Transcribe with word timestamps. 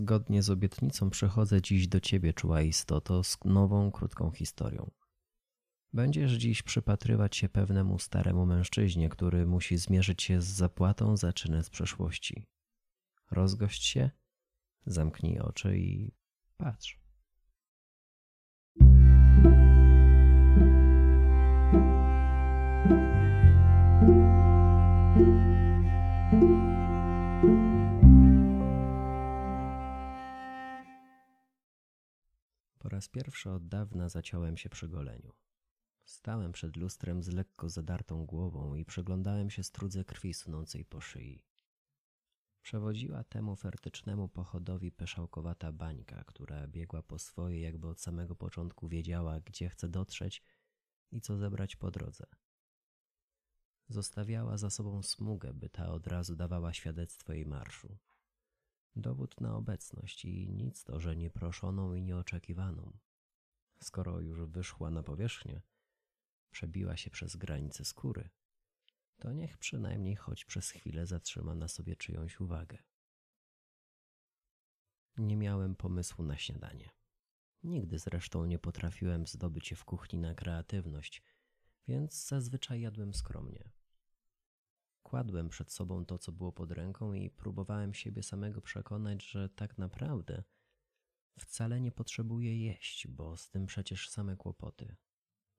Zgodnie 0.00 0.42
z 0.42 0.50
obietnicą 0.50 1.10
przychodzę 1.10 1.62
dziś 1.62 1.88
do 1.88 2.00
ciebie, 2.00 2.32
czuła 2.32 2.62
istoto, 2.62 3.24
z 3.24 3.38
nową, 3.44 3.90
krótką 3.90 4.30
historią. 4.30 4.90
Będziesz 5.92 6.32
dziś 6.32 6.62
przypatrywać 6.62 7.36
się 7.36 7.48
pewnemu 7.48 7.98
staremu 7.98 8.46
mężczyźnie, 8.46 9.08
który 9.08 9.46
musi 9.46 9.76
zmierzyć 9.76 10.22
się 10.22 10.42
z 10.42 10.44
zapłatą 10.44 11.16
za 11.16 11.32
czyny 11.32 11.62
z 11.62 11.70
przeszłości. 11.70 12.46
Rozgość 13.30 13.84
się, 13.84 14.10
zamknij 14.86 15.38
oczy 15.38 15.78
i 15.78 16.12
patrz. 16.56 16.99
Pierwszy 33.10 33.50
od 33.50 33.68
dawna 33.68 34.08
zaciąłem 34.08 34.56
się 34.56 34.68
przy 34.68 34.88
goleniu. 34.88 35.32
Stałem 36.04 36.52
przed 36.52 36.76
lustrem 36.76 37.22
z 37.22 37.28
lekko 37.28 37.68
zadartą 37.68 38.26
głową 38.26 38.74
i 38.74 38.84
przyglądałem 38.84 39.50
się 39.50 39.62
strudze 39.62 40.04
krwi 40.04 40.34
sunącej 40.34 40.84
po 40.84 41.00
szyi. 41.00 41.44
Przewodziła 42.62 43.24
temu 43.24 43.56
fertycznemu 43.56 44.28
pochodowi 44.28 44.92
pyszałkowata 44.92 45.72
bańka, 45.72 46.24
która 46.24 46.66
biegła 46.66 47.02
po 47.02 47.18
swoje, 47.18 47.60
jakby 47.60 47.88
od 47.88 48.00
samego 48.00 48.36
początku 48.36 48.88
wiedziała, 48.88 49.40
gdzie 49.40 49.68
chce 49.68 49.88
dotrzeć 49.88 50.42
i 51.12 51.20
co 51.20 51.36
zebrać 51.36 51.76
po 51.76 51.90
drodze. 51.90 52.26
Zostawiała 53.88 54.56
za 54.56 54.70
sobą 54.70 55.02
smugę, 55.02 55.54
by 55.54 55.68
ta 55.68 55.92
od 55.92 56.06
razu 56.06 56.36
dawała 56.36 56.72
świadectwo 56.72 57.32
jej 57.32 57.46
marszu. 57.46 57.98
Dowód 58.96 59.40
na 59.40 59.56
obecność 59.56 60.24
i 60.24 60.48
nic 60.52 60.84
to, 60.84 61.00
że 61.00 61.16
nieproszoną 61.16 61.94
i 61.94 62.02
nieoczekiwaną. 62.02 62.98
Skoro 63.82 64.20
już 64.20 64.40
wyszła 64.40 64.90
na 64.90 65.02
powierzchnię, 65.02 65.62
przebiła 66.50 66.96
się 66.96 67.10
przez 67.10 67.36
granicę 67.36 67.84
skóry, 67.84 68.30
to 69.18 69.32
niech 69.32 69.58
przynajmniej 69.58 70.16
choć 70.16 70.44
przez 70.44 70.70
chwilę 70.70 71.06
zatrzyma 71.06 71.54
na 71.54 71.68
sobie 71.68 71.96
czyjąś 71.96 72.40
uwagę. 72.40 72.78
Nie 75.16 75.36
miałem 75.36 75.76
pomysłu 75.76 76.24
na 76.24 76.36
śniadanie. 76.36 76.90
Nigdy 77.62 77.98
zresztą 77.98 78.44
nie 78.44 78.58
potrafiłem 78.58 79.26
zdobyć 79.26 79.66
się 79.66 79.76
w 79.76 79.84
kuchni 79.84 80.18
na 80.18 80.34
kreatywność, 80.34 81.22
więc 81.88 82.26
zazwyczaj 82.26 82.80
jadłem 82.80 83.14
skromnie. 83.14 83.70
Kładłem 85.10 85.48
przed 85.48 85.72
sobą 85.72 86.04
to, 86.04 86.18
co 86.18 86.32
było 86.32 86.52
pod 86.52 86.72
ręką 86.72 87.12
i 87.12 87.30
próbowałem 87.30 87.94
siebie 87.94 88.22
samego 88.22 88.60
przekonać, 88.60 89.24
że 89.24 89.48
tak 89.48 89.78
naprawdę 89.78 90.42
wcale 91.38 91.80
nie 91.80 91.92
potrzebuję 91.92 92.64
jeść, 92.64 93.08
bo 93.08 93.36
z 93.36 93.48
tym 93.48 93.66
przecież 93.66 94.10
same 94.10 94.36
kłopoty. 94.36 94.96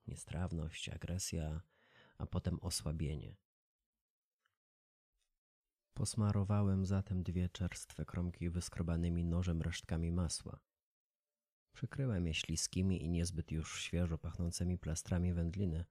Niestrawność, 0.08 0.90
agresja, 0.90 1.62
a 2.18 2.26
potem 2.26 2.60
osłabienie. 2.60 3.36
Posmarowałem 5.94 6.86
zatem 6.86 7.24
dwie 7.24 7.50
czerstwe 7.50 8.06
kromki 8.06 8.50
wyskrobanymi 8.50 9.26
nożem 9.26 9.62
resztkami 9.62 10.12
masła. 10.12 10.60
Przykryłem 11.74 12.28
je 12.28 12.34
śliskimi 12.34 13.04
i 13.04 13.10
niezbyt 13.10 13.52
już 13.52 13.82
świeżo 13.82 14.18
pachnącymi 14.18 14.78
plastrami 14.78 15.34
wędliny. 15.34 15.86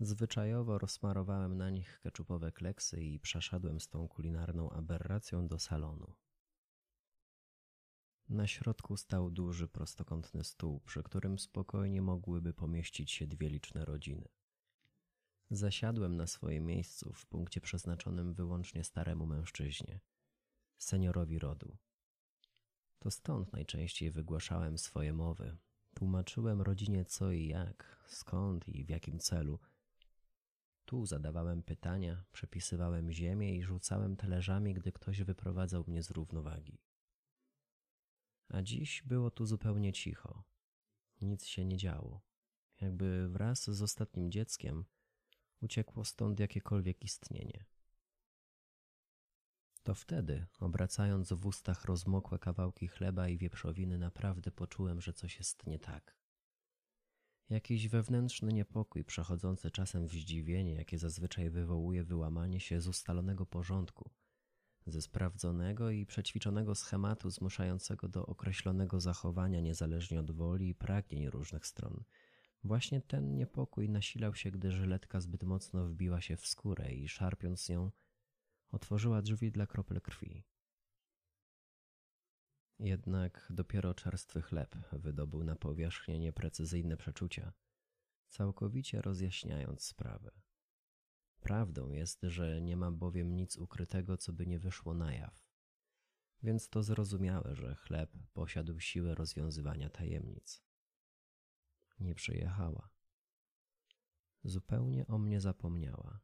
Zwyczajowo 0.00 0.78
rozsmarowałem 0.78 1.56
na 1.56 1.70
nich 1.70 2.00
keczupowe 2.00 2.52
kleksy 2.52 3.02
i 3.02 3.20
przeszedłem 3.20 3.80
z 3.80 3.88
tą 3.88 4.08
kulinarną 4.08 4.70
aberracją 4.70 5.48
do 5.48 5.58
salonu. 5.58 6.14
Na 8.28 8.46
środku 8.46 8.96
stał 8.96 9.30
duży 9.30 9.68
prostokątny 9.68 10.44
stół, 10.44 10.80
przy 10.80 11.02
którym 11.02 11.38
spokojnie 11.38 12.02
mogłyby 12.02 12.52
pomieścić 12.52 13.10
się 13.10 13.26
dwie 13.26 13.48
liczne 13.48 13.84
rodziny. 13.84 14.28
Zasiadłem 15.50 16.16
na 16.16 16.26
swoim 16.26 16.66
miejscu 16.66 17.12
w 17.12 17.26
punkcie 17.26 17.60
przeznaczonym 17.60 18.34
wyłącznie 18.34 18.84
staremu 18.84 19.26
mężczyźnie, 19.26 20.00
seniorowi 20.78 21.38
rodu. 21.38 21.76
To 22.98 23.10
stąd 23.10 23.52
najczęściej 23.52 24.10
wygłaszałem 24.10 24.78
swoje 24.78 25.12
mowy. 25.12 25.56
Tłumaczyłem 25.94 26.62
rodzinie 26.62 27.04
co 27.04 27.32
i 27.32 27.48
jak, 27.48 28.04
skąd 28.08 28.68
i 28.68 28.84
w 28.84 28.88
jakim 28.88 29.18
celu. 29.18 29.58
Tu 30.88 31.06
zadawałem 31.06 31.62
pytania, 31.62 32.24
przepisywałem 32.32 33.12
ziemię 33.12 33.56
i 33.56 33.62
rzucałem 33.62 34.16
talerzami, 34.16 34.74
gdy 34.74 34.92
ktoś 34.92 35.22
wyprowadzał 35.22 35.84
mnie 35.86 36.02
z 36.02 36.10
równowagi. 36.10 36.78
A 38.48 38.62
dziś 38.62 39.02
było 39.02 39.30
tu 39.30 39.46
zupełnie 39.46 39.92
cicho. 39.92 40.44
Nic 41.20 41.46
się 41.46 41.64
nie 41.64 41.76
działo. 41.76 42.20
Jakby 42.80 43.28
wraz 43.28 43.70
z 43.70 43.82
ostatnim 43.82 44.30
dzieckiem 44.30 44.84
uciekło 45.60 46.04
stąd 46.04 46.40
jakiekolwiek 46.40 47.04
istnienie. 47.04 47.64
To 49.82 49.94
wtedy, 49.94 50.46
obracając 50.60 51.32
w 51.32 51.46
ustach 51.46 51.84
rozmokłe 51.84 52.38
kawałki 52.38 52.88
chleba 52.88 53.28
i 53.28 53.38
wieprzowiny, 53.38 53.98
naprawdę 53.98 54.50
poczułem, 54.50 55.00
że 55.00 55.12
coś 55.12 55.38
jest 55.38 55.66
nie 55.66 55.78
tak. 55.78 56.17
Jakiś 57.50 57.88
wewnętrzny 57.88 58.52
niepokój, 58.52 59.04
przechodzący 59.04 59.70
czasem 59.70 60.06
w 60.06 60.12
zdziwienie, 60.12 60.74
jakie 60.74 60.98
zazwyczaj 60.98 61.50
wywołuje 61.50 62.04
wyłamanie 62.04 62.60
się 62.60 62.80
z 62.80 62.88
ustalonego 62.88 63.46
porządku, 63.46 64.10
ze 64.86 65.02
sprawdzonego 65.02 65.90
i 65.90 66.06
przećwiczonego 66.06 66.74
schematu 66.74 67.30
zmuszającego 67.30 68.08
do 68.08 68.26
określonego 68.26 69.00
zachowania 69.00 69.60
niezależnie 69.60 70.20
od 70.20 70.30
woli 70.30 70.68
i 70.68 70.74
pragnień 70.74 71.30
różnych 71.30 71.66
stron. 71.66 72.04
Właśnie 72.64 73.00
ten 73.00 73.34
niepokój 73.34 73.88
nasilał 73.88 74.34
się, 74.34 74.50
gdy 74.50 74.72
żyletka 74.72 75.20
zbyt 75.20 75.44
mocno 75.44 75.86
wbiła 75.86 76.20
się 76.20 76.36
w 76.36 76.46
skórę 76.46 76.92
i 76.92 77.08
szarpiąc 77.08 77.68
ją, 77.68 77.90
otworzyła 78.70 79.22
drzwi 79.22 79.52
dla 79.52 79.66
kropel 79.66 80.00
krwi. 80.00 80.44
Jednak 82.78 83.46
dopiero 83.50 83.94
czerstwy 83.94 84.42
chleb 84.42 84.76
wydobył 84.92 85.44
na 85.44 85.56
powierzchnię 85.56 86.18
nieprecyzyjne 86.18 86.96
przeczucia, 86.96 87.52
całkowicie 88.28 89.02
rozjaśniając 89.02 89.84
sprawę. 89.84 90.30
Prawdą 91.40 91.90
jest, 91.90 92.20
że 92.22 92.60
nie 92.60 92.76
ma 92.76 92.90
bowiem 92.90 93.36
nic 93.36 93.56
ukrytego, 93.56 94.16
co 94.16 94.32
by 94.32 94.46
nie 94.46 94.58
wyszło 94.58 94.94
na 94.94 95.12
jaw. 95.12 95.48
Więc 96.42 96.68
to 96.68 96.82
zrozumiałe, 96.82 97.54
że 97.54 97.74
chleb 97.74 98.10
posiadł 98.32 98.80
siłę 98.80 99.14
rozwiązywania 99.14 99.90
tajemnic. 99.90 100.62
Nie 102.00 102.14
przyjechała. 102.14 102.90
Zupełnie 104.44 105.06
o 105.06 105.18
mnie 105.18 105.40
zapomniała. 105.40 106.20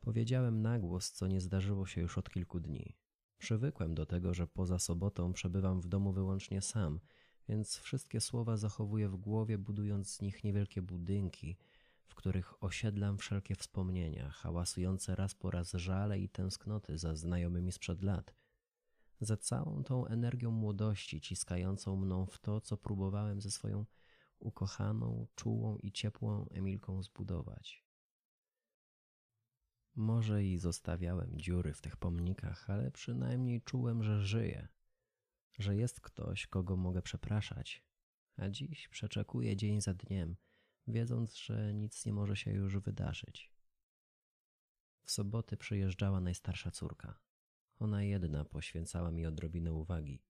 Powiedziałem 0.00 0.62
na 0.62 0.78
głos, 0.78 1.12
co 1.12 1.26
nie 1.26 1.40
zdarzyło 1.40 1.86
się 1.86 2.00
już 2.00 2.18
od 2.18 2.30
kilku 2.30 2.60
dni. 2.60 2.96
Przywykłem 3.38 3.94
do 3.94 4.06
tego, 4.06 4.34
że 4.34 4.46
poza 4.46 4.78
sobotą 4.78 5.32
przebywam 5.32 5.80
w 5.80 5.86
domu 5.86 6.12
wyłącznie 6.12 6.62
sam, 6.62 7.00
więc 7.48 7.76
wszystkie 7.78 8.20
słowa 8.20 8.56
zachowuję 8.56 9.08
w 9.08 9.16
głowie, 9.16 9.58
budując 9.58 10.10
z 10.10 10.20
nich 10.20 10.44
niewielkie 10.44 10.82
budynki, 10.82 11.56
w 12.04 12.14
których 12.14 12.64
osiedlam 12.64 13.18
wszelkie 13.18 13.54
wspomnienia, 13.54 14.30
hałasujące 14.30 15.16
raz 15.16 15.34
po 15.34 15.50
raz 15.50 15.72
żale 15.72 16.18
i 16.18 16.28
tęsknoty 16.28 16.98
za 16.98 17.16
znajomymi 17.16 17.72
sprzed 17.72 18.02
lat, 18.02 18.34
za 19.20 19.36
całą 19.36 19.84
tą 19.84 20.06
energią 20.06 20.50
młodości 20.50 21.20
ciskającą 21.20 21.96
mną 21.96 22.26
w 22.26 22.38
to, 22.38 22.60
co 22.60 22.76
próbowałem 22.76 23.40
ze 23.40 23.50
swoją 23.50 23.86
ukochaną, 24.38 25.26
czułą 25.34 25.76
i 25.76 25.92
ciepłą 25.92 26.48
Emilką 26.48 27.02
zbudować. 27.02 27.85
Może 29.96 30.44
i 30.44 30.58
zostawiałem 30.58 31.38
dziury 31.38 31.74
w 31.74 31.80
tych 31.80 31.96
pomnikach, 31.96 32.70
ale 32.70 32.90
przynajmniej 32.90 33.62
czułem, 33.62 34.02
że 34.02 34.26
żyję, 34.26 34.68
że 35.58 35.76
jest 35.76 36.00
ktoś, 36.00 36.46
kogo 36.46 36.76
mogę 36.76 37.02
przepraszać, 37.02 37.84
a 38.36 38.48
dziś 38.48 38.88
przeczekuję 38.88 39.56
dzień 39.56 39.80
za 39.80 39.94
dniem, 39.94 40.36
wiedząc, 40.86 41.36
że 41.36 41.74
nic 41.74 42.06
nie 42.06 42.12
może 42.12 42.36
się 42.36 42.50
już 42.50 42.78
wydarzyć. 42.78 43.50
W 45.04 45.10
soboty 45.10 45.56
przyjeżdżała 45.56 46.20
najstarsza 46.20 46.70
córka. 46.70 47.18
Ona 47.78 48.02
jedna 48.02 48.44
poświęcała 48.44 49.10
mi 49.10 49.26
odrobinę 49.26 49.72
uwagi. 49.72 50.22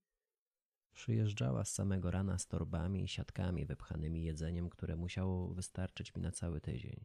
Przyjeżdżała 0.92 1.64
z 1.64 1.72
samego 1.72 2.10
rana 2.10 2.38
z 2.38 2.46
torbami 2.46 3.04
i 3.04 3.08
siatkami 3.08 3.66
wypchanymi 3.66 4.22
jedzeniem, 4.22 4.70
które 4.70 4.96
musiało 4.96 5.54
wystarczyć 5.54 6.14
mi 6.14 6.22
na 6.22 6.32
cały 6.32 6.60
tydzień. 6.60 7.04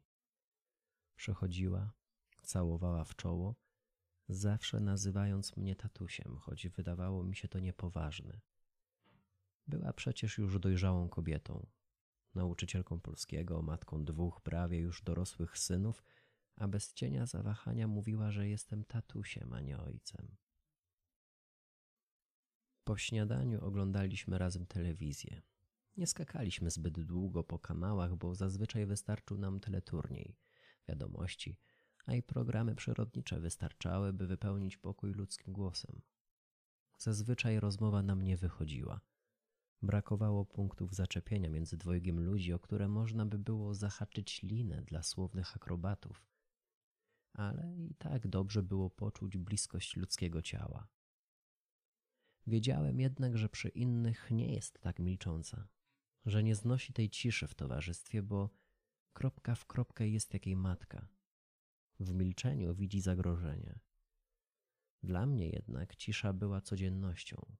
Przychodziła, 1.15 1.93
całowała 2.41 3.03
w 3.03 3.15
czoło, 3.15 3.55
zawsze 4.29 4.79
nazywając 4.79 5.57
mnie 5.57 5.75
tatusiem, 5.75 6.37
choć 6.37 6.67
wydawało 6.67 7.23
mi 7.23 7.35
się 7.35 7.47
to 7.47 7.59
niepoważne. 7.59 8.41
Była 9.67 9.93
przecież 9.93 10.37
już 10.37 10.59
dojrzałą 10.59 11.09
kobietą, 11.09 11.67
nauczycielką 12.35 12.99
polskiego, 12.99 13.61
matką 13.61 14.05
dwóch 14.05 14.41
prawie 14.41 14.79
już 14.79 15.01
dorosłych 15.01 15.57
synów, 15.57 16.03
a 16.55 16.67
bez 16.67 16.93
cienia 16.93 17.25
zawahania 17.25 17.87
mówiła, 17.87 18.31
że 18.31 18.47
jestem 18.47 18.85
tatusiem, 18.85 19.53
a 19.53 19.61
nie 19.61 19.77
ojcem. 19.79 20.35
Po 22.83 22.97
śniadaniu 22.97 23.65
oglądaliśmy 23.65 24.37
razem 24.37 24.65
telewizję. 24.65 25.41
Nie 25.97 26.07
skakaliśmy 26.07 26.71
zbyt 26.71 27.01
długo 27.01 27.43
po 27.43 27.59
kanałach, 27.59 28.15
bo 28.15 28.35
zazwyczaj 28.35 28.85
wystarczył 28.85 29.37
nam 29.37 29.59
teleturniej, 29.59 30.37
wiadomości, 30.87 31.57
a 32.05 32.13
i 32.13 32.23
programy 32.23 32.75
przyrodnicze 32.75 33.39
wystarczały, 33.39 34.13
by 34.13 34.27
wypełnić 34.27 34.77
pokój 34.77 35.13
ludzkim 35.13 35.53
głosem. 35.53 36.01
Zazwyczaj 36.97 37.59
rozmowa 37.59 38.03
nam 38.03 38.21
nie 38.21 38.37
wychodziła. 38.37 39.01
Brakowało 39.81 40.45
punktów 40.45 40.93
zaczepienia 40.95 41.49
między 41.49 41.77
dwojgiem 41.77 42.19
ludzi, 42.19 42.53
o 42.53 42.59
które 42.59 42.87
można 42.87 43.25
by 43.25 43.39
było 43.39 43.73
zahaczyć 43.73 44.43
linę 44.43 44.81
dla 44.81 45.03
słownych 45.03 45.55
akrobatów. 45.55 46.25
Ale 47.33 47.75
i 47.77 47.95
tak 47.95 48.27
dobrze 48.27 48.63
było 48.63 48.89
poczuć 48.89 49.37
bliskość 49.37 49.95
ludzkiego 49.95 50.41
ciała. 50.41 50.87
Wiedziałem 52.47 52.99
jednak, 52.99 53.37
że 53.37 53.49
przy 53.49 53.69
innych 53.69 54.31
nie 54.31 54.53
jest 54.53 54.79
tak 54.81 54.99
milcząca, 54.99 55.67
że 56.25 56.43
nie 56.43 56.55
znosi 56.55 56.93
tej 56.93 57.09
ciszy 57.09 57.47
w 57.47 57.55
towarzystwie, 57.55 58.23
bo 58.23 58.49
kropka 59.13 59.55
w 59.55 59.65
kropkę 59.65 60.07
jest 60.07 60.33
jak 60.33 60.45
jej 60.45 60.55
matka. 60.55 61.07
W 62.01 62.13
milczeniu 62.13 62.75
widzi 62.75 63.01
zagrożenie. 63.01 63.79
Dla 65.03 65.25
mnie 65.25 65.49
jednak 65.49 65.95
cisza 65.95 66.33
była 66.33 66.61
codziennością. 66.61 67.55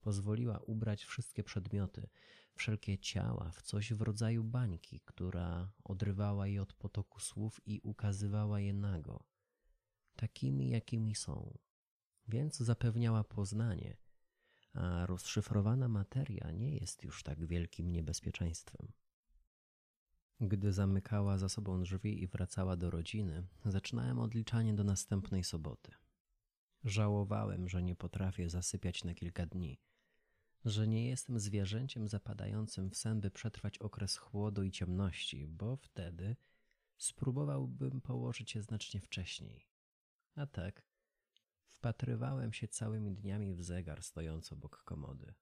Pozwoliła 0.00 0.58
ubrać 0.58 1.04
wszystkie 1.04 1.44
przedmioty, 1.44 2.08
wszelkie 2.54 2.98
ciała 2.98 3.50
w 3.50 3.62
coś 3.62 3.92
w 3.92 4.02
rodzaju 4.02 4.44
bańki, 4.44 5.00
która 5.00 5.72
odrywała 5.84 6.46
je 6.46 6.62
od 6.62 6.72
potoku 6.72 7.20
słów 7.20 7.60
i 7.66 7.80
ukazywała 7.82 8.60
je 8.60 8.72
nago, 8.72 9.24
takimi 10.16 10.68
jakimi 10.68 11.14
są, 11.14 11.58
więc 12.28 12.56
zapewniała 12.56 13.24
poznanie, 13.24 13.96
a 14.72 15.06
rozszyfrowana 15.06 15.88
materia 15.88 16.50
nie 16.50 16.76
jest 16.76 17.04
już 17.04 17.22
tak 17.22 17.46
wielkim 17.46 17.92
niebezpieczeństwem. 17.92 18.92
Gdy 20.40 20.72
zamykała 20.72 21.38
za 21.38 21.48
sobą 21.48 21.82
drzwi 21.82 22.22
i 22.22 22.26
wracała 22.26 22.76
do 22.76 22.90
rodziny, 22.90 23.46
zaczynałem 23.64 24.18
odliczanie 24.18 24.74
do 24.74 24.84
następnej 24.84 25.44
soboty. 25.44 25.92
Żałowałem, 26.84 27.68
że 27.68 27.82
nie 27.82 27.96
potrafię 27.96 28.50
zasypiać 28.50 29.04
na 29.04 29.14
kilka 29.14 29.46
dni, 29.46 29.80
że 30.64 30.88
nie 30.88 31.08
jestem 31.08 31.38
zwierzęciem 31.38 32.08
zapadającym 32.08 32.90
w 32.90 32.96
sen, 32.96 33.20
by 33.20 33.30
przetrwać 33.30 33.78
okres 33.78 34.16
chłodu 34.16 34.62
i 34.62 34.70
ciemności, 34.70 35.46
bo 35.46 35.76
wtedy 35.76 36.36
spróbowałbym 36.98 38.00
położyć 38.00 38.50
się 38.50 38.62
znacznie 38.62 39.00
wcześniej. 39.00 39.66
A 40.34 40.46
tak, 40.46 40.82
wpatrywałem 41.68 42.52
się 42.52 42.68
całymi 42.68 43.14
dniami 43.14 43.54
w 43.54 43.62
zegar 43.62 44.02
stojący 44.02 44.54
obok 44.54 44.84
komody. 44.84 45.34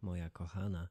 Moja 0.00 0.30
kochana, 0.30 0.88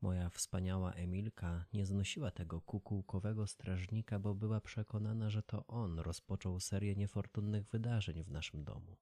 moja 0.00 0.30
wspaniała 0.30 0.92
Emilka 0.92 1.64
nie 1.72 1.86
znosiła 1.86 2.30
tego 2.30 2.60
kukułkowego 2.60 3.46
strażnika, 3.46 4.18
bo 4.18 4.34
była 4.34 4.60
przekonana, 4.60 5.30
że 5.30 5.42
to 5.42 5.66
on 5.66 5.98
rozpoczął 5.98 6.60
serię 6.60 6.96
niefortunnych 6.96 7.68
wydarzeń 7.68 8.24
w 8.24 8.30
naszym 8.30 8.64
domu. 8.64 8.96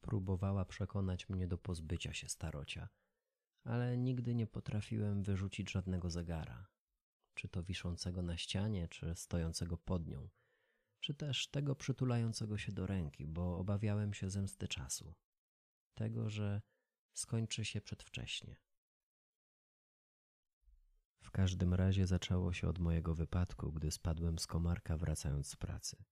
Próbowała 0.00 0.64
przekonać 0.64 1.28
mnie 1.28 1.48
do 1.48 1.58
pozbycia 1.58 2.12
się 2.12 2.28
starocia, 2.28 2.88
ale 3.64 3.98
nigdy 3.98 4.34
nie 4.34 4.46
potrafiłem 4.46 5.22
wyrzucić 5.22 5.70
żadnego 5.70 6.10
zegara, 6.10 6.66
czy 7.34 7.48
to 7.48 7.62
wiszącego 7.62 8.22
na 8.22 8.36
ścianie, 8.36 8.88
czy 8.88 9.14
stojącego 9.14 9.76
pod 9.76 10.06
nią, 10.06 10.28
czy 11.00 11.14
też 11.14 11.48
tego 11.48 11.76
przytulającego 11.76 12.58
się 12.58 12.72
do 12.72 12.86
ręki, 12.86 13.26
bo 13.26 13.58
obawiałem 13.58 14.14
się 14.14 14.30
zemsty 14.30 14.68
czasu, 14.68 15.14
tego, 15.94 16.30
że 16.30 16.62
skończy 17.12 17.64
się 17.64 17.80
przedwcześnie. 17.80 18.56
Każdym 21.32 21.74
razie 21.74 22.06
zaczęło 22.06 22.52
się 22.52 22.68
od 22.68 22.78
mojego 22.78 23.14
wypadku, 23.14 23.72
gdy 23.72 23.90
spadłem 23.90 24.38
z 24.38 24.46
komarka 24.46 24.96
wracając 24.96 25.46
z 25.46 25.56
pracy. 25.56 26.04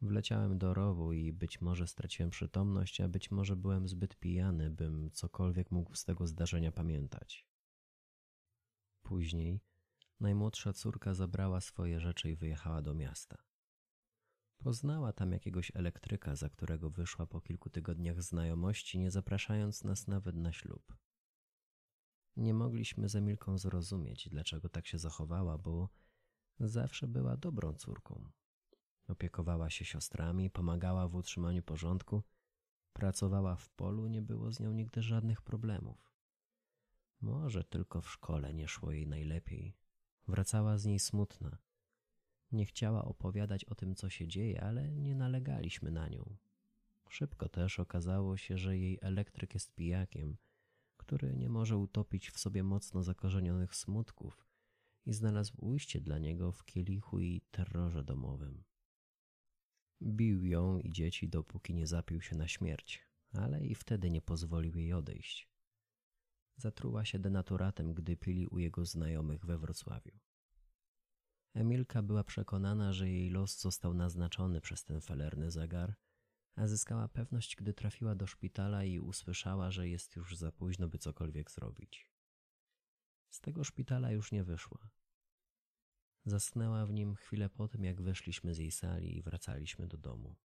Wleciałem 0.00 0.58
do 0.58 0.74
rowu 0.74 1.12
i 1.12 1.32
być 1.32 1.60
może 1.60 1.86
straciłem 1.86 2.30
przytomność, 2.30 3.00
a 3.00 3.08
być 3.08 3.30
może 3.30 3.56
byłem 3.56 3.88
zbyt 3.88 4.16
pijany, 4.16 4.70
bym 4.70 5.10
cokolwiek 5.10 5.70
mógł 5.70 5.94
z 5.94 6.04
tego 6.04 6.26
zdarzenia 6.26 6.72
pamiętać. 6.72 7.48
Później 9.02 9.60
najmłodsza 10.20 10.72
córka 10.72 11.14
zabrała 11.14 11.60
swoje 11.60 12.00
rzeczy 12.00 12.30
i 12.30 12.36
wyjechała 12.36 12.82
do 12.82 12.94
miasta. 12.94 13.44
Poznała 14.58 15.12
tam 15.12 15.32
jakiegoś 15.32 15.72
elektryka, 15.74 16.36
za 16.36 16.48
którego 16.48 16.90
wyszła 16.90 17.26
po 17.26 17.40
kilku 17.40 17.70
tygodniach 17.70 18.22
znajomości, 18.22 18.98
nie 18.98 19.10
zapraszając 19.10 19.84
nas 19.84 20.06
nawet 20.06 20.36
na 20.36 20.52
ślub. 20.52 21.03
Nie 22.36 22.54
mogliśmy 22.54 23.08
z 23.08 23.16
Emilką 23.16 23.58
zrozumieć, 23.58 24.28
dlaczego 24.28 24.68
tak 24.68 24.86
się 24.86 24.98
zachowała, 24.98 25.58
bo 25.58 25.88
zawsze 26.60 27.06
była 27.08 27.36
dobrą 27.36 27.74
córką. 27.74 28.30
Opiekowała 29.08 29.70
się 29.70 29.84
siostrami, 29.84 30.50
pomagała 30.50 31.08
w 31.08 31.14
utrzymaniu 31.14 31.62
porządku, 31.62 32.22
pracowała 32.92 33.56
w 33.56 33.68
polu, 33.68 34.06
nie 34.06 34.22
było 34.22 34.52
z 34.52 34.60
nią 34.60 34.72
nigdy 34.72 35.02
żadnych 35.02 35.42
problemów. 35.42 36.14
Może 37.20 37.64
tylko 37.64 38.00
w 38.00 38.10
szkole 38.10 38.54
nie 38.54 38.68
szło 38.68 38.92
jej 38.92 39.06
najlepiej. 39.06 39.76
Wracała 40.28 40.78
z 40.78 40.84
niej 40.84 40.98
smutna. 40.98 41.58
Nie 42.52 42.66
chciała 42.66 43.04
opowiadać 43.04 43.64
o 43.64 43.74
tym, 43.74 43.94
co 43.94 44.10
się 44.10 44.28
dzieje, 44.28 44.62
ale 44.62 44.92
nie 44.92 45.14
nalegaliśmy 45.14 45.90
na 45.90 46.08
nią. 46.08 46.36
Szybko 47.08 47.48
też 47.48 47.80
okazało 47.80 48.36
się, 48.36 48.58
że 48.58 48.78
jej 48.78 48.98
elektryk 49.02 49.54
jest 49.54 49.74
pijakiem, 49.74 50.36
który 51.04 51.36
nie 51.36 51.48
może 51.48 51.76
utopić 51.76 52.30
w 52.30 52.38
sobie 52.38 52.62
mocno 52.62 53.02
zakorzenionych 53.02 53.74
smutków 53.76 54.46
i 55.06 55.12
znalazł 55.12 55.54
ujście 55.58 56.00
dla 56.00 56.18
niego 56.18 56.52
w 56.52 56.64
kielichu 56.64 57.20
i 57.20 57.40
terrorze 57.50 58.04
domowym. 58.04 58.64
Bił 60.02 60.44
ją 60.44 60.78
i 60.78 60.90
dzieci, 60.90 61.28
dopóki 61.28 61.74
nie 61.74 61.86
zapił 61.86 62.20
się 62.20 62.36
na 62.36 62.48
śmierć, 62.48 63.08
ale 63.32 63.66
i 63.66 63.74
wtedy 63.74 64.10
nie 64.10 64.22
pozwolił 64.22 64.76
jej 64.76 64.92
odejść. 64.92 65.48
Zatruła 66.56 67.04
się 67.04 67.18
denaturatem, 67.18 67.94
gdy 67.94 68.16
pili 68.16 68.46
u 68.46 68.58
jego 68.58 68.84
znajomych 68.84 69.46
we 69.46 69.58
Wrocławiu. 69.58 70.18
Emilka 71.54 72.02
była 72.02 72.24
przekonana, 72.24 72.92
że 72.92 73.10
jej 73.10 73.30
los 73.30 73.60
został 73.60 73.94
naznaczony 73.94 74.60
przez 74.60 74.84
ten 74.84 75.00
felerny 75.00 75.50
zegar, 75.50 75.94
zyskała 76.56 77.08
pewność, 77.08 77.56
gdy 77.56 77.74
trafiła 77.74 78.14
do 78.14 78.26
szpitala 78.26 78.84
i 78.84 79.00
usłyszała, 79.00 79.70
że 79.70 79.88
jest 79.88 80.16
już 80.16 80.36
za 80.36 80.52
późno, 80.52 80.88
by 80.88 80.98
cokolwiek 80.98 81.50
zrobić. 81.50 82.10
Z 83.30 83.40
tego 83.40 83.64
szpitala 83.64 84.10
już 84.10 84.32
nie 84.32 84.44
wyszła. 84.44 84.90
Zasnęła 86.24 86.86
w 86.86 86.92
nim 86.92 87.14
chwilę 87.14 87.48
po 87.48 87.68
tym, 87.68 87.84
jak 87.84 88.02
wyszliśmy 88.02 88.54
z 88.54 88.58
jej 88.58 88.70
sali 88.70 89.16
i 89.16 89.22
wracaliśmy 89.22 89.86
do 89.86 89.96
domu. 89.96 90.36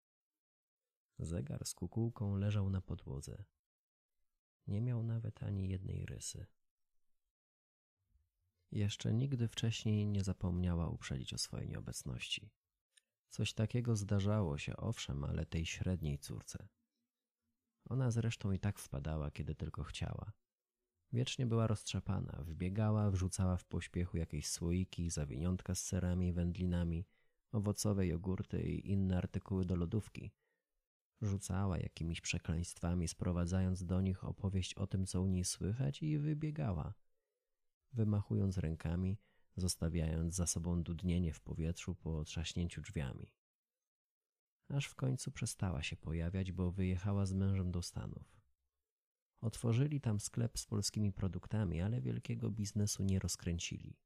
Zegar 1.18 1.66
z 1.66 1.74
kukułką 1.74 2.36
leżał 2.36 2.70
na 2.70 2.80
podłodze. 2.80 3.44
Nie 4.66 4.80
miał 4.80 5.02
nawet 5.02 5.42
ani 5.42 5.68
jednej 5.68 6.06
rysy. 6.06 6.46
Jeszcze 8.70 9.14
nigdy 9.14 9.48
wcześniej 9.48 10.06
nie 10.06 10.24
zapomniała 10.24 10.88
uprzedzić 10.88 11.34
o 11.34 11.38
swojej 11.38 11.68
nieobecności. 11.68 12.50
Coś 13.28 13.52
takiego 13.52 13.96
zdarzało 13.96 14.58
się, 14.58 14.76
owszem, 14.76 15.24
ale 15.24 15.46
tej 15.46 15.66
średniej 15.66 16.18
córce. 16.18 16.68
Ona 17.88 18.10
zresztą 18.10 18.52
i 18.52 18.58
tak 18.58 18.78
wpadała, 18.78 19.30
kiedy 19.30 19.54
tylko 19.54 19.82
chciała. 19.84 20.32
Wiecznie 21.12 21.46
była 21.46 21.66
roztrzepana, 21.66 22.42
wbiegała, 22.42 23.10
wrzucała 23.10 23.56
w 23.56 23.64
pośpiechu 23.64 24.16
jakieś 24.16 24.48
słoiki, 24.48 25.10
zawiniątka 25.10 25.74
z 25.74 25.84
serami 25.84 26.28
i 26.28 26.32
wędlinami, 26.32 27.06
owocowe 27.52 28.06
jogurty 28.06 28.62
i 28.62 28.90
inne 28.90 29.18
artykuły 29.18 29.64
do 29.64 29.76
lodówki. 29.76 30.32
Rzucała 31.20 31.78
jakimiś 31.78 32.20
przekleństwami, 32.20 33.08
sprowadzając 33.08 33.84
do 33.84 34.00
nich 34.00 34.24
opowieść 34.24 34.74
o 34.74 34.86
tym, 34.86 35.06
co 35.06 35.22
u 35.22 35.26
niej 35.26 35.44
słychać 35.44 36.02
i 36.02 36.18
wybiegała. 36.18 36.94
Wymachując 37.92 38.58
rękami, 38.58 39.18
zostawiając 39.58 40.34
za 40.34 40.46
sobą 40.46 40.82
dudnienie 40.82 41.32
w 41.32 41.40
powietrzu 41.40 41.94
po 41.94 42.24
trzaśnięciu 42.24 42.80
drzwiami. 42.80 43.32
Aż 44.68 44.86
w 44.86 44.94
końcu 44.94 45.30
przestała 45.32 45.82
się 45.82 45.96
pojawiać, 45.96 46.52
bo 46.52 46.70
wyjechała 46.70 47.26
z 47.26 47.32
mężem 47.32 47.70
do 47.70 47.82
Stanów. 47.82 48.38
Otworzyli 49.40 50.00
tam 50.00 50.20
sklep 50.20 50.58
z 50.58 50.66
polskimi 50.66 51.12
produktami, 51.12 51.80
ale 51.80 52.00
wielkiego 52.00 52.50
biznesu 52.50 53.04
nie 53.04 53.18
rozkręcili. 53.18 53.96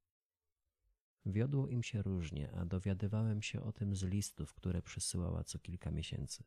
Wiodło 1.27 1.69
im 1.69 1.83
się 1.83 2.03
różnie, 2.03 2.53
a 2.53 2.65
dowiadywałem 2.65 3.43
się 3.43 3.63
o 3.63 3.73
tym 3.73 3.97
z 3.97 4.03
listów, 4.03 4.55
które 4.55 4.83
przysyłała 4.83 5.45
co 5.45 5.59
kilka 5.59 5.91
miesięcy. 5.91 6.45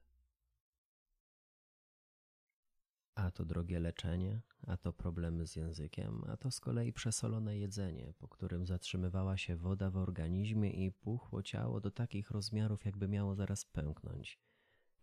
A 3.15 3.31
to 3.31 3.45
drogie 3.45 3.79
leczenie, 3.79 4.41
a 4.67 4.77
to 4.77 4.93
problemy 4.93 5.47
z 5.47 5.55
językiem, 5.55 6.23
a 6.27 6.37
to 6.37 6.51
z 6.51 6.59
kolei 6.59 6.93
przesolone 6.93 7.57
jedzenie, 7.57 8.13
po 8.17 8.27
którym 8.27 8.65
zatrzymywała 8.65 9.37
się 9.37 9.55
woda 9.55 9.89
w 9.89 9.97
organizmie 9.97 10.69
i 10.69 10.91
puchło 10.91 11.43
ciało 11.43 11.81
do 11.81 11.91
takich 11.91 12.31
rozmiarów, 12.31 12.85
jakby 12.85 13.07
miało 13.07 13.35
zaraz 13.35 13.65
pęknąć. 13.65 14.39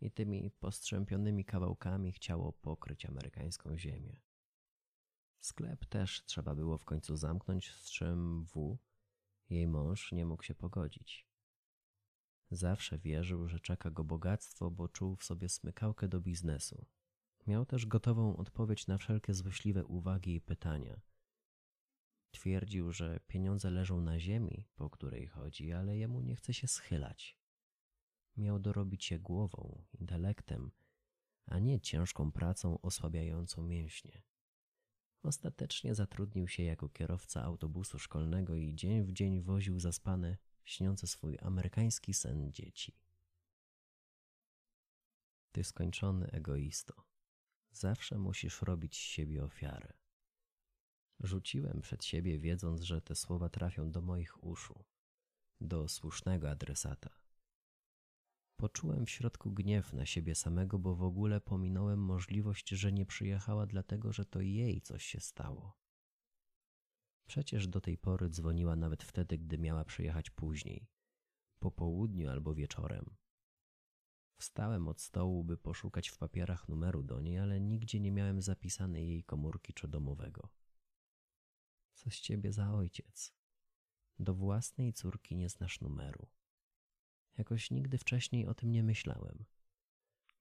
i 0.00 0.11
tymi 0.11 0.50
postrzępionymi 0.50 1.45
kawałkami 1.45 2.12
chciało 2.12 2.52
pokryć 2.52 3.07
amerykańską 3.07 3.78
ziemię. 3.78 4.16
Sklep 5.40 5.87
też 5.87 6.25
trzeba 6.25 6.54
było 6.54 6.78
w 6.78 6.85
końcu 6.85 7.16
zamknąć, 7.16 7.71
z 7.71 7.90
czym 7.90 8.45
W, 8.45 8.78
jej 9.50 9.69
mąż, 9.69 10.12
nie 10.12 10.26
mógł 10.26 10.42
się 10.42 10.54
pogodzić. 10.54 11.26
Zawsze 12.50 12.99
wierzył, 12.99 13.49
że 13.49 13.61
czeka 13.61 13.90
go 13.90 14.04
bogactwo, 14.04 14.71
bo 14.71 14.88
czuł 14.88 15.16
w 15.16 15.25
sobie 15.25 15.49
smykałkę 15.49 16.09
do 16.09 16.21
biznesu. 16.21 16.87
Miał 17.46 17.66
też 17.66 17.87
gotową 17.87 18.37
odpowiedź 18.37 18.87
na 18.87 18.99
wszelkie 18.99 19.34
złośliwe 19.34 19.84
uwagi 19.84 20.34
i 20.34 20.40
pytania. 20.40 21.00
Twierdził, 22.30 22.92
że 22.92 23.20
pieniądze 23.26 23.70
leżą 23.70 24.00
na 24.00 24.20
ziemi, 24.20 24.68
po 24.76 24.90
której 24.90 25.26
chodzi, 25.26 25.72
ale 25.72 25.96
jemu 25.96 26.20
nie 26.20 26.37
chce 26.37 26.54
się 26.54 26.68
schylać. 26.68 27.38
Miał 28.37 28.58
dorobić 28.58 29.04
się 29.04 29.18
głową, 29.18 29.84
intelektem, 29.92 30.70
a 31.46 31.58
nie 31.58 31.80
ciężką 31.80 32.32
pracą 32.32 32.80
osłabiającą 32.80 33.62
mięśnie. 33.62 34.22
Ostatecznie 35.22 35.94
zatrudnił 35.94 36.49
się 36.49 36.62
jako 36.62 36.88
kierowca 36.88 37.42
autobusu 37.42 37.99
szkolnego 37.99 38.54
i 38.54 38.75
dzień 38.75 39.02
w 39.02 39.12
dzień 39.12 39.42
woził 39.42 39.80
zaspane, 39.80 40.37
śniące 40.64 41.06
swój 41.06 41.38
amerykański 41.42 42.14
sen 42.14 42.52
dzieci. 42.52 42.96
Ty 45.52 45.64
skończony 45.64 46.30
egoisto. 46.30 47.12
Zawsze 47.73 48.19
musisz 48.19 48.62
robić 48.62 48.97
z 48.97 49.00
siebie 49.00 49.45
ofiarę. 49.45 49.93
Rzuciłem 51.21 51.81
przed 51.81 52.05
siebie, 52.05 52.38
wiedząc, 52.38 52.83
że 52.83 53.02
te 53.02 53.14
słowa 53.14 53.49
trafią 53.49 53.91
do 53.91 54.02
moich 54.02 54.45
uszu, 54.45 54.85
do 55.61 55.88
słusznego 55.88 56.50
adresata. 56.50 57.23
Poczułem 58.57 59.07
w 59.07 59.11
środku 59.11 59.52
gniew 59.52 59.93
na 59.93 60.07
siebie 60.07 60.35
samego, 60.35 60.79
bo 60.79 60.95
w 60.95 61.02
ogóle 61.02 61.41
pominąłem 61.41 61.99
możliwość, 61.99 62.69
że 62.69 62.93
nie 62.93 63.07
przyjechała 63.07 63.67
dlatego, 63.67 64.12
że 64.12 64.25
to 64.25 64.41
jej 64.41 64.81
coś 64.81 65.05
się 65.05 65.21
stało. 65.21 65.76
Przecież 67.26 67.69
do 67.69 67.81
tej 67.81 67.99
pory 67.99 68.29
dzwoniła 68.29 68.76
nawet 68.76 69.02
wtedy, 69.02 69.38
gdy 69.38 69.59
miała 69.59 69.85
przyjechać 69.85 70.31
później, 70.31 70.88
po 71.59 71.71
południu 71.71 72.31
albo 72.31 72.55
wieczorem. 72.55 73.17
Wstałem 74.37 74.89
od 74.89 75.01
stołu, 75.01 75.45
by 75.45 75.57
poszukać 75.57 76.09
w 76.09 76.19
papierach 76.19 76.69
numeru 76.69 77.03
do 77.03 77.21
niej, 77.21 77.39
ale 77.39 77.61
nigdzie 77.61 78.01
nie 78.01 78.12
miałem 78.12 78.43
zapisanej 78.43 79.09
jej 79.09 79.25
komórki 79.25 79.75
czy 79.75 79.89
domowego. 79.89 80.49
Co 81.95 82.11
z 82.11 82.15
ciebie 82.15 82.53
za 82.53 82.75
ojciec? 82.75 83.35
Do 84.19 84.35
własnej 84.35 84.93
córki 84.93 85.37
nie 85.37 85.49
znasz 85.49 85.81
numeru. 85.81 86.29
Jakoś 87.39 87.71
nigdy 87.71 87.99
wcześniej 87.99 88.47
o 88.47 88.55
tym 88.55 88.73
nie 88.73 88.83
myślałem. 88.83 89.45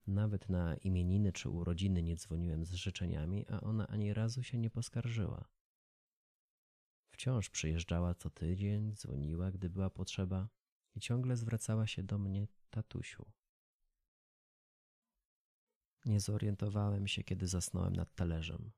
Nawet 0.07 0.49
na 0.49 0.75
imieniny 0.75 1.33
czy 1.33 1.49
urodziny 1.49 2.03
nie 2.03 2.15
dzwoniłem 2.15 2.65
z 2.65 2.73
życzeniami, 2.73 3.45
a 3.49 3.61
ona 3.61 3.87
ani 3.87 4.13
razu 4.13 4.43
się 4.43 4.57
nie 4.57 4.69
poskarżyła. 4.69 5.49
Wciąż 7.09 7.49
przyjeżdżała 7.49 8.15
co 8.15 8.29
tydzień, 8.29 8.95
dzwoniła, 8.95 9.51
gdy 9.51 9.69
była 9.69 9.89
potrzeba 9.89 10.49
i 10.95 10.99
ciągle 10.99 11.37
zwracała 11.37 11.87
się 11.87 12.03
do 12.03 12.17
mnie, 12.17 12.47
tatusiu. 12.69 13.31
Nie 16.05 16.19
zorientowałem 16.19 17.07
się, 17.07 17.23
kiedy 17.23 17.47
zasnąłem 17.47 17.95
nad 17.95 18.15
talerzem. 18.15 18.71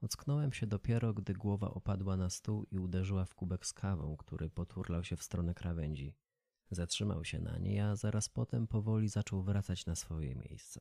Ocknąłem 0.00 0.52
się 0.52 0.66
dopiero, 0.66 1.14
gdy 1.14 1.34
głowa 1.34 1.70
opadła 1.70 2.16
na 2.16 2.30
stół 2.30 2.66
i 2.70 2.78
uderzyła 2.78 3.24
w 3.24 3.34
kubek 3.34 3.66
z 3.66 3.72
kawą, 3.72 4.16
który 4.16 4.50
poturlał 4.50 5.04
się 5.04 5.16
w 5.16 5.22
stronę 5.22 5.54
krawędzi. 5.54 6.16
Zatrzymał 6.70 7.24
się 7.24 7.38
na 7.38 7.58
niej, 7.58 7.80
a 7.80 7.96
zaraz 7.96 8.28
potem 8.28 8.66
powoli 8.66 9.08
zaczął 9.08 9.42
wracać 9.42 9.86
na 9.86 9.94
swoje 9.94 10.34
miejsce. 10.34 10.80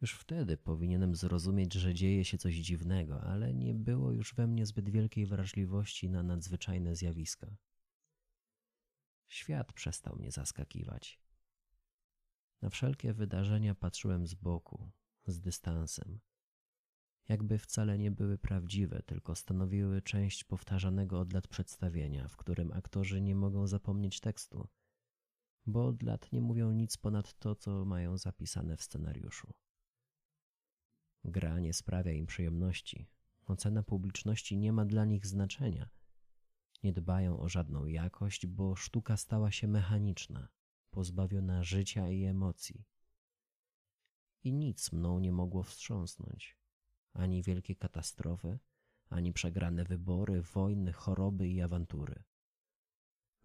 Już 0.00 0.12
wtedy 0.12 0.56
powinienem 0.56 1.14
zrozumieć, 1.14 1.74
że 1.74 1.94
dzieje 1.94 2.24
się 2.24 2.38
coś 2.38 2.54
dziwnego, 2.54 3.20
ale 3.20 3.54
nie 3.54 3.74
było 3.74 4.12
już 4.12 4.34
we 4.34 4.46
mnie 4.46 4.66
zbyt 4.66 4.90
wielkiej 4.90 5.26
wrażliwości 5.26 6.10
na 6.10 6.22
nadzwyczajne 6.22 6.96
zjawiska. 6.96 7.56
Świat 9.28 9.72
przestał 9.72 10.16
mnie 10.16 10.30
zaskakiwać. 10.30 11.20
Na 12.62 12.70
wszelkie 12.70 13.12
wydarzenia 13.12 13.74
patrzyłem 13.74 14.26
z 14.26 14.34
boku, 14.34 14.90
z 15.26 15.40
dystansem. 15.40 16.20
Jakby 17.28 17.58
wcale 17.58 17.98
nie 17.98 18.10
były 18.10 18.38
prawdziwe, 18.38 19.02
tylko 19.02 19.34
stanowiły 19.34 20.02
część 20.02 20.44
powtarzanego 20.44 21.20
od 21.20 21.32
lat 21.32 21.48
przedstawienia, 21.48 22.28
w 22.28 22.36
którym 22.36 22.72
aktorzy 22.72 23.20
nie 23.20 23.34
mogą 23.34 23.66
zapomnieć 23.66 24.20
tekstu, 24.20 24.68
bo 25.66 25.86
od 25.86 26.02
lat 26.02 26.32
nie 26.32 26.40
mówią 26.40 26.72
nic 26.72 26.96
ponad 26.96 27.38
to, 27.38 27.54
co 27.54 27.84
mają 27.84 28.18
zapisane 28.18 28.76
w 28.76 28.82
scenariuszu. 28.82 29.52
Gra 31.24 31.58
nie 31.58 31.72
sprawia 31.72 32.12
im 32.12 32.26
przyjemności. 32.26 33.06
Ocena 33.46 33.82
publiczności 33.82 34.58
nie 34.58 34.72
ma 34.72 34.84
dla 34.84 35.04
nich 35.04 35.26
znaczenia. 35.26 35.88
Nie 36.82 36.92
dbają 36.92 37.40
o 37.40 37.48
żadną 37.48 37.86
jakość, 37.86 38.46
bo 38.46 38.76
sztuka 38.76 39.16
stała 39.16 39.50
się 39.50 39.68
mechaniczna, 39.68 40.48
pozbawiona 40.90 41.62
życia 41.62 42.08
i 42.08 42.24
emocji. 42.24 42.84
I 44.44 44.52
nic 44.52 44.92
mną 44.92 45.18
nie 45.18 45.32
mogło 45.32 45.62
wstrząsnąć. 45.62 46.58
Ani 47.12 47.42
wielkie 47.42 47.76
katastrofy, 47.76 48.58
ani 49.08 49.32
przegrane 49.32 49.84
wybory, 49.84 50.42
wojny, 50.42 50.92
choroby 50.92 51.48
i 51.48 51.60
awantury. 51.60 52.24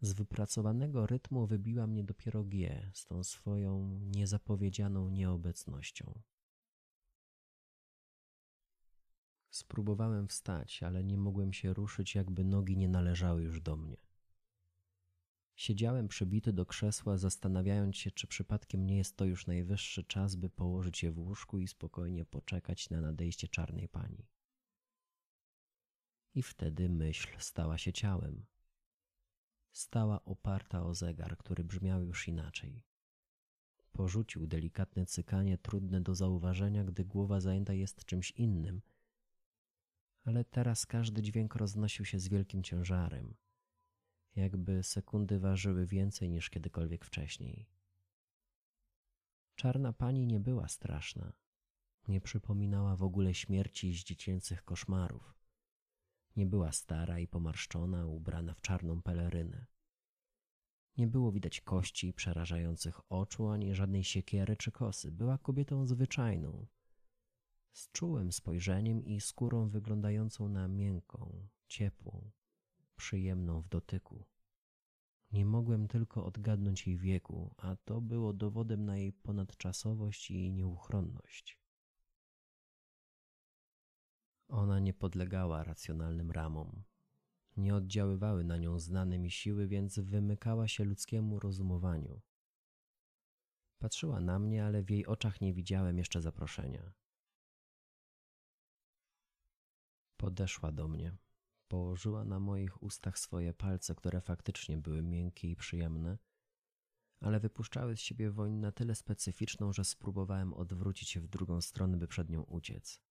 Z 0.01 0.13
wypracowanego 0.13 1.07
rytmu 1.07 1.47
wybiła 1.47 1.87
mnie 1.87 2.03
dopiero 2.03 2.43
G 2.43 2.89
z 2.93 3.05
tą 3.05 3.23
swoją 3.23 3.99
niezapowiedzianą 4.01 5.09
nieobecnością. 5.09 6.21
Spróbowałem 9.49 10.27
wstać, 10.27 10.83
ale 10.83 11.03
nie 11.03 11.17
mogłem 11.17 11.53
się 11.53 11.73
ruszyć, 11.73 12.15
jakby 12.15 12.43
nogi 12.43 12.77
nie 12.77 12.89
należały 12.89 13.43
już 13.43 13.61
do 13.61 13.77
mnie. 13.77 13.97
Siedziałem 15.55 16.07
przybity 16.07 16.53
do 16.53 16.65
krzesła, 16.65 17.17
zastanawiając 17.17 17.97
się, 17.97 18.11
czy 18.11 18.27
przypadkiem 18.27 18.85
nie 18.85 18.97
jest 18.97 19.17
to 19.17 19.25
już 19.25 19.47
najwyższy 19.47 20.03
czas, 20.03 20.35
by 20.35 20.49
położyć 20.49 21.03
je 21.03 21.11
w 21.11 21.19
łóżku 21.19 21.59
i 21.59 21.67
spokojnie 21.67 22.25
poczekać 22.25 22.89
na 22.89 23.01
nadejście 23.01 23.47
czarnej 23.47 23.89
pani. 23.89 24.27
I 26.33 26.43
wtedy 26.43 26.89
myśl 26.89 27.27
stała 27.39 27.77
się 27.77 27.93
ciałem. 27.93 28.45
Stała 29.71 30.25
oparta 30.25 30.83
o 30.83 30.95
zegar, 30.95 31.37
który 31.37 31.63
brzmiał 31.63 32.03
już 32.03 32.27
inaczej. 32.27 32.83
Porzucił 33.91 34.47
delikatne 34.47 35.05
cykanie, 35.05 35.57
trudne 35.57 36.01
do 36.01 36.15
zauważenia, 36.15 36.83
gdy 36.83 37.05
głowa 37.05 37.39
zajęta 37.39 37.73
jest 37.73 38.05
czymś 38.05 38.31
innym– 38.31 38.81
ale 40.25 40.45
teraz 40.45 40.85
każdy 40.85 41.21
dźwięk 41.21 41.55
roznosił 41.55 42.05
się 42.05 42.19
z 42.19 42.27
wielkim 42.27 42.63
ciężarem, 42.63 43.33
jakby 44.35 44.83
sekundy 44.83 45.39
ważyły 45.39 45.85
więcej 45.85 46.29
niż 46.29 46.49
kiedykolwiek 46.49 47.05
wcześniej. 47.05 47.69
Czarna 49.55 49.93
pani 49.93 50.27
nie 50.27 50.39
była 50.39 50.67
straszna, 50.67 51.33
nie 52.07 52.21
przypominała 52.21 52.95
w 52.95 53.03
ogóle 53.03 53.33
śmierci 53.33 53.93
z 53.93 54.03
dziecięcych 54.03 54.63
koszmarów. 54.63 55.35
Nie 56.35 56.45
była 56.45 56.71
stara 56.71 57.19
i 57.19 57.27
pomarszczona, 57.27 58.07
ubrana 58.07 58.53
w 58.53 58.61
czarną 58.61 59.01
pelerynę. 59.01 59.65
Nie 60.97 61.07
było 61.07 61.31
widać 61.31 61.61
kości 61.61 62.13
przerażających 62.13 63.11
oczu, 63.11 63.47
ani 63.47 63.75
żadnej 63.75 64.03
siekiery 64.03 64.57
czy 64.57 64.71
kosy. 64.71 65.11
Była 65.11 65.37
kobietą 65.37 65.85
zwyczajną, 65.85 66.67
z 67.73 67.91
czułym 67.91 68.31
spojrzeniem 68.31 69.05
i 69.05 69.21
skórą 69.21 69.69
wyglądającą 69.69 70.49
na 70.49 70.67
miękką, 70.67 71.47
ciepłą, 71.67 72.31
przyjemną 72.95 73.61
w 73.61 73.69
dotyku. 73.69 74.25
Nie 75.31 75.45
mogłem 75.45 75.87
tylko 75.87 76.25
odgadnąć 76.25 76.87
jej 76.87 76.97
wieku, 76.97 77.53
a 77.57 77.75
to 77.75 78.01
było 78.01 78.33
dowodem 78.33 78.85
na 78.85 78.97
jej 78.97 79.13
ponadczasowość 79.13 80.31
i 80.31 80.51
nieuchronność. 80.51 81.59
Ona 84.47 84.79
nie 84.79 84.93
podlegała 84.93 85.63
racjonalnym 85.63 86.31
ramom. 86.31 86.83
Nie 87.57 87.75
oddziaływały 87.75 88.43
na 88.43 88.57
nią 88.57 88.79
znane 88.79 89.19
mi 89.19 89.31
siły, 89.31 89.67
więc 89.67 89.99
wymykała 89.99 90.67
się 90.67 90.83
ludzkiemu 90.83 91.39
rozumowaniu. 91.39 92.21
Patrzyła 93.79 94.19
na 94.19 94.39
mnie, 94.39 94.65
ale 94.65 94.83
w 94.83 94.89
jej 94.89 95.05
oczach 95.05 95.41
nie 95.41 95.53
widziałem 95.53 95.97
jeszcze 95.97 96.21
zaproszenia. 96.21 96.93
Podeszła 100.17 100.71
do 100.71 100.87
mnie. 100.87 101.17
Położyła 101.73 102.25
na 102.25 102.39
moich 102.39 102.83
ustach 102.83 103.19
swoje 103.19 103.53
palce, 103.53 103.95
które 103.95 104.21
faktycznie 104.21 104.77
były 104.77 105.01
miękkie 105.01 105.49
i 105.51 105.55
przyjemne, 105.55 106.17
ale 107.19 107.39
wypuszczały 107.39 107.97
z 107.97 107.99
siebie 107.99 108.31
woń 108.31 108.53
na 108.53 108.71
tyle 108.71 108.95
specyficzną, 108.95 109.73
że 109.73 109.83
spróbowałem 109.83 110.53
odwrócić 110.53 111.09
się 111.09 111.21
w 111.21 111.27
drugą 111.27 111.61
stronę, 111.61 111.97
by 111.97 112.07
przed 112.07 112.29
nią 112.29 112.41
uciec. 112.41 113.01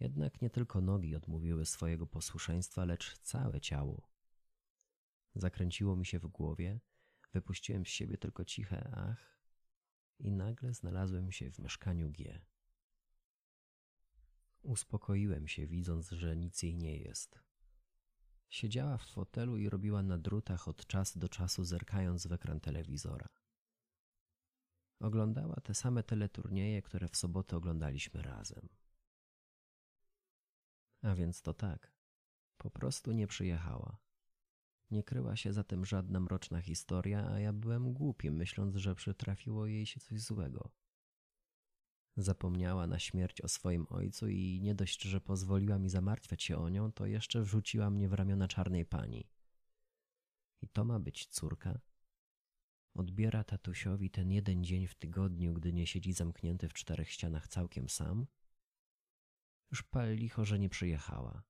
Jednak 0.00 0.42
nie 0.42 0.50
tylko 0.50 0.80
nogi 0.80 1.16
odmówiły 1.16 1.66
swojego 1.66 2.06
posłuszeństwa, 2.06 2.84
lecz 2.84 3.18
całe 3.18 3.60
ciało. 3.60 4.10
Zakręciło 5.34 5.96
mi 5.96 6.06
się 6.06 6.18
w 6.18 6.26
głowie, 6.26 6.80
wypuściłem 7.32 7.86
z 7.86 7.88
siebie 7.88 8.18
tylko 8.18 8.44
ciche 8.44 8.90
ach 8.96 9.40
i 10.18 10.30
nagle 10.30 10.74
znalazłem 10.74 11.32
się 11.32 11.50
w 11.50 11.58
mieszkaniu 11.58 12.10
G. 12.10 12.40
Uspokoiłem 14.62 15.48
się, 15.48 15.66
widząc, 15.66 16.10
że 16.10 16.36
nic 16.36 16.62
jej 16.62 16.76
nie 16.76 16.96
jest. 16.96 17.38
Siedziała 18.48 18.98
w 18.98 19.06
fotelu 19.06 19.56
i 19.56 19.68
robiła 19.68 20.02
na 20.02 20.18
drutach 20.18 20.68
od 20.68 20.86
czasu 20.86 21.18
do 21.18 21.28
czasu, 21.28 21.64
zerkając 21.64 22.26
w 22.26 22.32
ekran 22.32 22.60
telewizora. 22.60 23.28
Oglądała 25.00 25.54
te 25.54 25.74
same 25.74 26.02
teleturnieje, 26.02 26.82
które 26.82 27.08
w 27.08 27.16
sobotę 27.16 27.56
oglądaliśmy 27.56 28.22
razem. 28.22 28.68
A 31.02 31.14
więc 31.14 31.42
to 31.42 31.54
tak. 31.54 31.92
Po 32.56 32.70
prostu 32.70 33.12
nie 33.12 33.26
przyjechała. 33.26 33.98
Nie 34.90 35.02
kryła 35.02 35.36
się 35.36 35.52
za 35.52 35.64
tym 35.64 35.84
żadna 35.84 36.20
mroczna 36.20 36.60
historia, 36.60 37.30
a 37.30 37.38
ja 37.40 37.52
byłem 37.52 37.92
głupi, 37.92 38.30
myśląc, 38.30 38.76
że 38.76 38.94
przytrafiło 38.94 39.66
jej 39.66 39.86
się 39.86 40.00
coś 40.00 40.20
złego. 40.20 40.70
Zapomniała 42.20 42.86
na 42.86 42.98
śmierć 42.98 43.40
o 43.40 43.48
swoim 43.48 43.86
ojcu 43.90 44.28
i 44.28 44.60
nie 44.62 44.74
dość, 44.74 45.02
że 45.02 45.20
pozwoliła 45.20 45.78
mi 45.78 45.88
zamartwiać 45.88 46.42
się 46.42 46.58
o 46.58 46.68
nią, 46.68 46.92
to 46.92 47.06
jeszcze 47.06 47.42
wrzuciła 47.42 47.90
mnie 47.90 48.08
w 48.08 48.12
ramiona 48.12 48.48
czarnej 48.48 48.86
pani. 48.86 49.28
I 50.62 50.68
to 50.68 50.84
ma 50.84 51.00
być 51.00 51.26
córka? 51.26 51.80
Odbiera 52.94 53.44
tatusiowi 53.44 54.10
ten 54.10 54.30
jeden 54.30 54.64
dzień 54.64 54.86
w 54.86 54.94
tygodniu, 54.94 55.54
gdy 55.54 55.72
nie 55.72 55.86
siedzi 55.86 56.12
zamknięty 56.12 56.68
w 56.68 56.72
czterech 56.72 57.10
ścianach 57.10 57.48
całkiem 57.48 57.88
sam? 57.88 58.26
Już 59.70 59.82
pal 59.82 60.14
licho, 60.14 60.44
że 60.44 60.58
nie 60.58 60.68
przyjechała. 60.68 61.42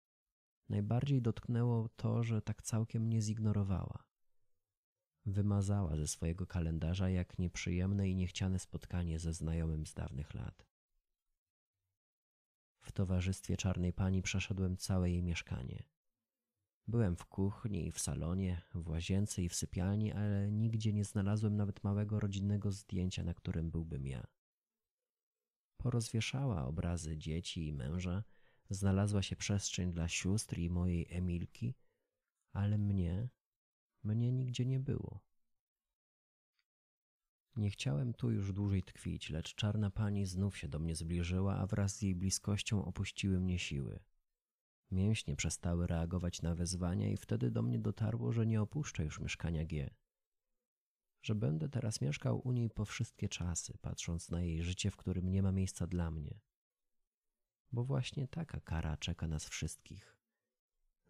Najbardziej 0.68 1.22
dotknęło 1.22 1.88
to, 1.88 2.22
że 2.24 2.42
tak 2.42 2.62
całkiem 2.62 3.02
mnie 3.02 3.22
zignorowała. 3.22 4.07
Wymazała 5.28 5.96
ze 5.96 6.08
swojego 6.08 6.46
kalendarza 6.46 7.10
jak 7.10 7.38
nieprzyjemne 7.38 8.08
i 8.08 8.14
niechciane 8.14 8.58
spotkanie 8.58 9.18
ze 9.18 9.32
znajomym 9.32 9.86
z 9.86 9.94
dawnych 9.94 10.34
lat. 10.34 10.66
W 12.80 12.92
towarzystwie 12.92 13.56
czarnej 13.56 13.92
pani 13.92 14.22
przeszedłem 14.22 14.76
całe 14.76 15.10
jej 15.10 15.22
mieszkanie. 15.22 15.82
Byłem 16.86 17.16
w 17.16 17.24
kuchni, 17.24 17.92
w 17.92 17.98
salonie, 17.98 18.62
w 18.74 18.88
łazience 18.88 19.42
i 19.42 19.48
w 19.48 19.54
sypialni, 19.54 20.12
ale 20.12 20.50
nigdzie 20.50 20.92
nie 20.92 21.04
znalazłem 21.04 21.56
nawet 21.56 21.84
małego 21.84 22.20
rodzinnego 22.20 22.72
zdjęcia, 22.72 23.24
na 23.24 23.34
którym 23.34 23.70
byłbym 23.70 24.06
ja. 24.06 24.26
Porozwieszała 25.76 26.66
obrazy 26.66 27.16
dzieci 27.16 27.66
i 27.66 27.72
męża, 27.72 28.24
znalazła 28.70 29.22
się 29.22 29.36
przestrzeń 29.36 29.92
dla 29.92 30.08
sióstr 30.08 30.58
i 30.58 30.70
mojej 30.70 31.06
Emilki, 31.10 31.74
ale 32.52 32.78
mnie, 32.78 33.28
mnie 34.04 34.32
nigdzie 34.32 34.66
nie 34.66 34.80
było. 34.80 35.20
Nie 37.56 37.70
chciałem 37.70 38.14
tu 38.14 38.30
już 38.30 38.52
dłużej 38.52 38.82
tkwić, 38.82 39.30
lecz 39.30 39.54
czarna 39.54 39.90
pani 39.90 40.26
znów 40.26 40.58
się 40.58 40.68
do 40.68 40.78
mnie 40.78 40.96
zbliżyła, 40.96 41.56
a 41.56 41.66
wraz 41.66 41.96
z 41.96 42.02
jej 42.02 42.14
bliskością 42.14 42.84
opuściły 42.84 43.40
mnie 43.40 43.58
siły. 43.58 44.00
Mięśnie 44.90 45.36
przestały 45.36 45.86
reagować 45.86 46.42
na 46.42 46.54
wezwania 46.54 47.10
i 47.10 47.16
wtedy 47.16 47.50
do 47.50 47.62
mnie 47.62 47.78
dotarło, 47.78 48.32
że 48.32 48.46
nie 48.46 48.62
opuszczę 48.62 49.04
już 49.04 49.20
mieszkania 49.20 49.64
G. 49.64 49.90
Że 51.22 51.34
będę 51.34 51.68
teraz 51.68 52.00
mieszkał 52.00 52.40
u 52.48 52.52
niej 52.52 52.70
po 52.70 52.84
wszystkie 52.84 53.28
czasy, 53.28 53.78
patrząc 53.80 54.30
na 54.30 54.42
jej 54.42 54.62
życie, 54.62 54.90
w 54.90 54.96
którym 54.96 55.28
nie 55.28 55.42
ma 55.42 55.52
miejsca 55.52 55.86
dla 55.86 56.10
mnie. 56.10 56.40
Bo 57.72 57.84
właśnie 57.84 58.28
taka 58.28 58.60
kara 58.60 58.96
czeka 58.96 59.28
nas 59.28 59.48
wszystkich. 59.48 60.17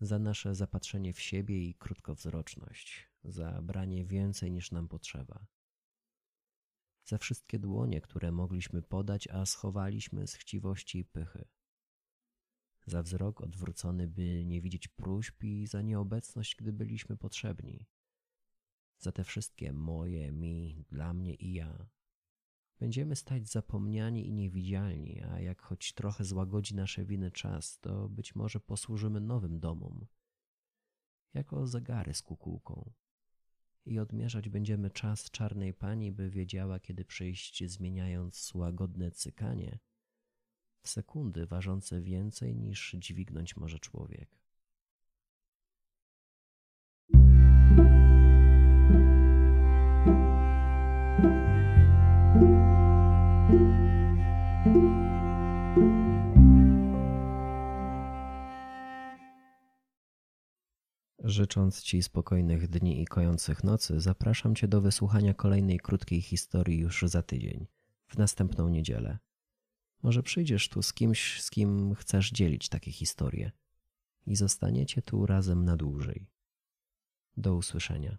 Za 0.00 0.18
nasze 0.18 0.54
zapatrzenie 0.54 1.12
w 1.12 1.20
siebie 1.20 1.68
i 1.68 1.74
krótkowzroczność, 1.74 3.08
za 3.24 3.62
branie 3.62 4.04
więcej 4.04 4.52
niż 4.52 4.70
nam 4.70 4.88
potrzeba. 4.88 5.46
Za 7.04 7.18
wszystkie 7.18 7.58
dłonie, 7.58 8.00
które 8.00 8.32
mogliśmy 8.32 8.82
podać, 8.82 9.28
a 9.28 9.46
schowaliśmy 9.46 10.26
z 10.26 10.34
chciwości 10.34 10.98
i 10.98 11.04
pychy 11.04 11.48
za 12.88 13.02
wzrok 13.02 13.40
odwrócony, 13.40 14.08
by 14.08 14.44
nie 14.44 14.60
widzieć 14.60 14.88
próśb 14.88 15.44
i 15.44 15.66
za 15.66 15.82
nieobecność, 15.82 16.56
gdy 16.56 16.72
byliśmy 16.72 17.16
potrzebni. 17.16 17.86
Za 18.98 19.12
te 19.12 19.24
wszystkie 19.24 19.72
moje, 19.72 20.32
mi, 20.32 20.84
dla 20.90 21.14
mnie 21.14 21.34
i 21.34 21.52
ja. 21.52 21.88
Będziemy 22.80 23.16
stać 23.16 23.48
zapomniani 23.48 24.28
i 24.28 24.32
niewidzialni, 24.32 25.22
a 25.22 25.40
jak 25.40 25.62
choć 25.62 25.92
trochę 25.92 26.24
złagodzi 26.24 26.74
nasze 26.74 27.04
winy 27.04 27.30
czas, 27.30 27.78
to 27.78 28.08
być 28.08 28.34
może 28.34 28.60
posłużymy 28.60 29.20
nowym 29.20 29.60
domom, 29.60 30.06
jako 31.34 31.66
zegary 31.66 32.14
z 32.14 32.22
kukułką. 32.22 32.92
I 33.86 33.98
odmierzać 33.98 34.48
będziemy 34.48 34.90
czas 34.90 35.30
czarnej 35.30 35.74
pani, 35.74 36.12
by 36.12 36.30
wiedziała, 36.30 36.80
kiedy 36.80 37.04
przyjść, 37.04 37.70
zmieniając 37.70 38.54
łagodne 38.54 39.10
cykanie 39.10 39.78
sekundy 40.88 41.46
ważące 41.46 42.02
więcej 42.02 42.56
niż 42.56 42.96
dźwignąć 42.98 43.56
może 43.56 43.78
człowiek. 43.78 44.37
Życząc 61.28 61.82
Ci 61.82 62.02
spokojnych 62.02 62.68
dni 62.68 63.02
i 63.02 63.06
kojących 63.06 63.64
nocy, 63.64 64.00
zapraszam 64.00 64.54
Cię 64.54 64.68
do 64.68 64.80
wysłuchania 64.80 65.34
kolejnej 65.34 65.78
krótkiej 65.78 66.20
historii 66.20 66.78
już 66.78 67.02
za 67.06 67.22
tydzień, 67.22 67.66
w 68.06 68.18
następną 68.18 68.68
niedzielę. 68.68 69.18
Może 70.02 70.22
przyjdziesz 70.22 70.68
tu 70.68 70.82
z 70.82 70.92
kimś, 70.92 71.42
z 71.42 71.50
kim 71.50 71.94
chcesz 71.94 72.30
dzielić 72.30 72.68
takie 72.68 72.92
historie 72.92 73.52
i 74.26 74.36
zostaniecie 74.36 75.02
tu 75.02 75.26
razem 75.26 75.64
na 75.64 75.76
dłużej. 75.76 76.26
Do 77.36 77.54
usłyszenia. 77.54 78.18